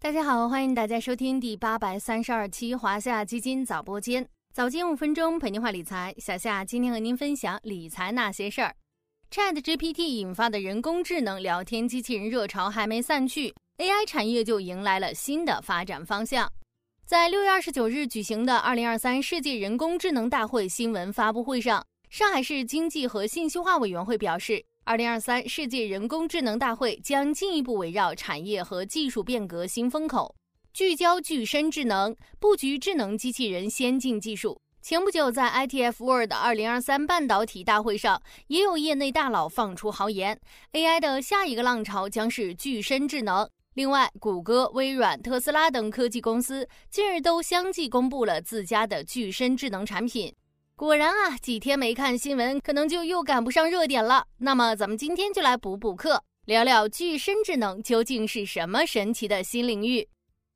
[0.00, 6.14] 大家好，欢迎大家收听第八百三十二期华夏基金早播间，早间五分钟陪您话理财。
[6.18, 8.76] 小夏今天和您分享理财那些事儿。
[9.32, 16.52] Chat GPT 引发的人工智能聊天机器人热潮还没散去，AI 产业就迎来了新的发展方向。
[17.04, 30.32] 在六月二十九日举行的二零二三世界人工智能大会新闻发布会上，上海市经济和信息化委员会表示，二零二三世界人工智能大会将进一步围绕产业和技术变革新风口，
[30.72, 34.60] 聚焦具身智能，布局智能机器人先进技术。
[34.80, 40.40] 前不久，在 ITF World 二零二三半导体大会上，也有业内大佬放出豪言
[40.72, 43.50] ，AI 的下一个浪潮将是具身智能。
[43.74, 50.32] 另外，谷歌、微软、特斯拉等科技公司近日都相继公布了自家的具身智能产品。
[50.78, 54.26] 果然啊，几天没看新闻，可能就又赶不上热点了。
[54.36, 60.06] 那么，咱们今天就来补补课，聊聊具身智能究竟是什么神奇的新领域。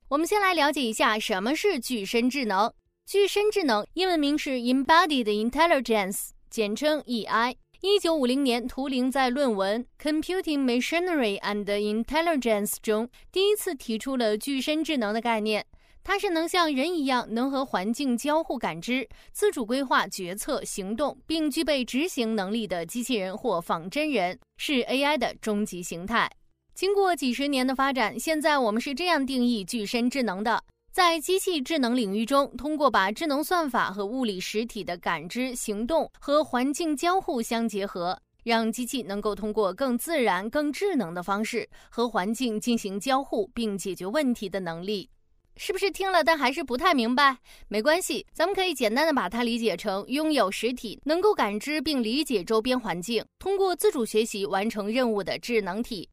[0.08, 2.70] 我们先来了解一下什么是具身智能。
[3.06, 7.56] 具身智能英文名是 Embodied Intelligence，简称 EI。
[7.80, 15.64] 一九五零年，图灵在论文《Computing Machinery and Intelligence》中第一次提出了具身智能的概念。
[16.02, 26.30] 它是能像人一样，能和环境交互感知、自主规划、决策、行动，并具备执行能力的机器人或仿真人，是 AI 的终极形态。
[26.74, 30.62] 经过几十年的发展，现在我们是这样定义具身智能的。
[30.90, 45.08] 在机器智能领域中，通过把智能算法和物理实体的感知、行动和环境交互相结合，让机器能够通过更自然、更智能的方式和环境进行交互并解决问题的能力，
[45.56, 47.36] 是不是听了但还是不太明白？
[47.68, 56.08] 没关系，咱们可以简单的把它理解成拥有实体、能够感知并理解周边环境、通过自主学习完成任务的智能体。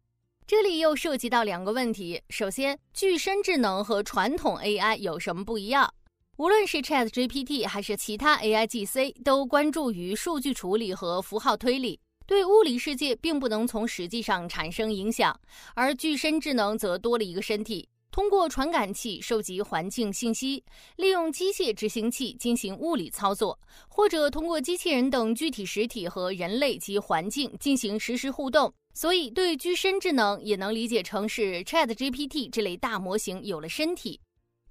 [0.45, 2.21] 这里又涉及到两个问题。
[2.29, 5.93] 首先，具身智能和传统 AI 有什么不一样？
[6.37, 15.37] 无论是 ChatGPT 还是其他 AIGC，都关注于数据处理和符号推理，对物理世界并不能从实际上产生影响。
[15.73, 20.63] 而具身智能则多了一个身体，通过传感器收集环境信息，
[20.95, 28.73] 利用机械执行器进行物理操作，或者通过机器人等具体实体和人类及环境进行实时互动。
[28.95, 34.19] 所以，对具身智能也能理解成是 Chat GPT 这类大模型有了身体。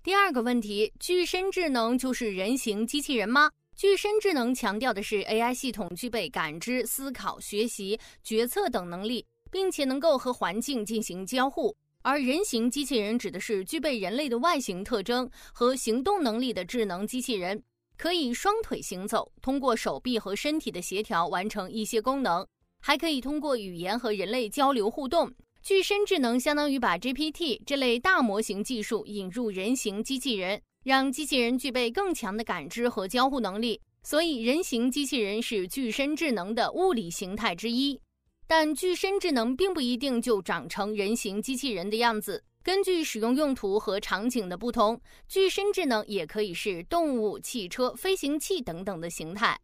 [0.03, 3.49] 第二个问题，具身智能就是人形机器人吗？
[3.77, 11.73] 具身智能强调的是 AI 系统具备感知、思考、学习、决策等能力，并且能够和环境进行交互；
[12.09, 17.61] 而人形机器人指的是具备人类的外形特征和行动能力的智能机器人，
[17.99, 22.47] 可以双腿行走，通过手臂和身体的协调完成一些功能。
[22.81, 25.35] 还可以通过语言和人类交流互动。
[25.65, 33.81] 具身智能相当于把 GPT 这类大模型技术引入人形机器人，让机器人具备更强的感知和交互能力。
[34.05, 38.01] 所以，人形机器人是具身智能的物理形态之一。
[38.47, 42.45] 但具身智能并不一定就长成人形机器人的样子。
[42.63, 49.61] 根据使用用途和场景的不同，具身智能也可以是动物、汽车、飞行器等等的形态。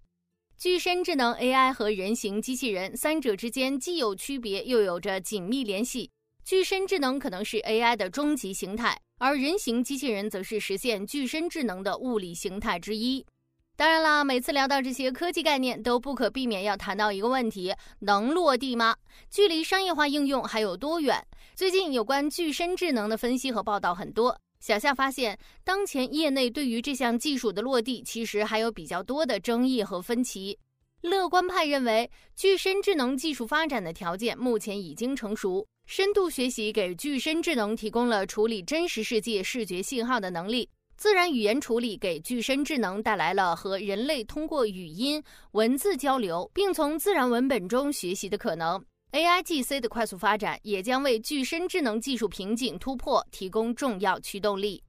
[0.57, 6.11] 具身智能 AI 和人形机器人三者之间既有区别，又有着紧密联系。
[6.45, 13.27] 具身智能可能是 AI 的终极形态，而人形机器人则是实现具身智能的物理形态之一。
[13.75, 18.95] 当然啦，每次聊到这些科技概念，都不可避免要谈到一个问题：能落地吗？
[19.31, 21.27] 距离商业化应用还有多远？
[21.55, 24.39] 最近有关具身智能的分析和报道很多。
[24.61, 30.57] 小夏发现，当前业内对于这项技术的落地，其实还有比较多的争议和分歧。
[31.01, 35.67] 乐观派认为，具身智能技术发展的条件目前已经成熟。
[35.87, 40.69] 深度学习给具身智能提供了处理真实世界视觉信号的能力，
[41.03, 45.21] 自然语言处理给具身智能带来了和人类通过语音、
[45.51, 48.81] 文字交流，并从自然文本中学习的可能。
[49.11, 54.81] AIGC 的快速发展也将为具身智能技术瓶颈突破提供重要驱动力，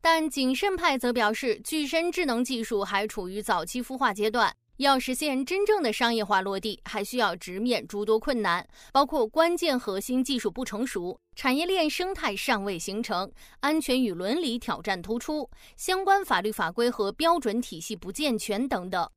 [0.00, 13.30] 但谨慎派则表示，具身智能技术还处于早期孵化阶段，要实现真正的商业化落地，还需要直面诸多困难，包括关键核心技术不成熟、产业链生态尚未形成、
[13.60, 19.08] 安全与伦理挑战突出、相关法律法规和标准体系不健全等等。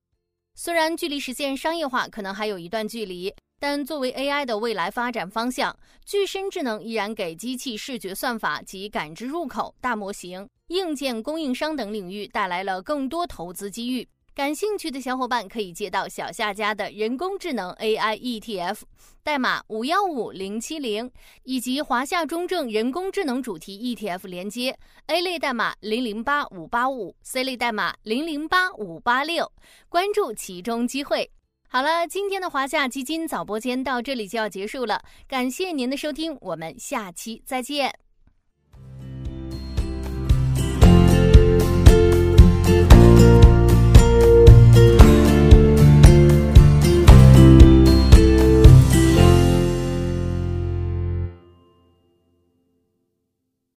[0.56, 3.34] 虽然距离实现商业化可能还有一段距离。
[3.64, 14.10] 但作为 AI 的未来发展方向，具身智能依然给机器视觉算法及感知入口、大模型、硬件供应商等领域带来了更多投资机遇。
[14.42, 18.80] 感兴趣的小伙伴可以接到小夏家的人工智能 AI ETF，
[19.22, 21.12] 代码五幺五零七零，
[21.44, 29.52] 以及华夏中证人工智能主题 ETF 连接，A 类代码零零八五八五，C 类代码零零八五八六，
[29.88, 31.30] 关注其中机会。
[31.70, 37.94] 好了，今天的华夏基金早播间到这里就要结束了，感谢您的收听，我们下期再见。